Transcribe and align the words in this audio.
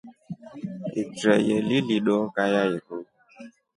Itreye 1.01 1.55
lili 1.67 1.97
dooka 2.05 2.41
ya 2.53 2.63
iru. 2.75 2.97